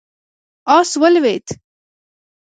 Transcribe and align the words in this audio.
آس 0.77 0.89
ولوېد. 1.01 1.45